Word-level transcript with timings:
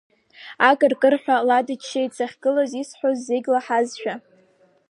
Акыр-кырҳәа 0.69 1.35
ла 1.47 1.59
дыччеит, 1.67 2.11
сахьгылаз 2.17 2.71
исҳәоз 2.81 3.17
зегь 3.27 3.47
лаҳазшәа. 3.53 4.15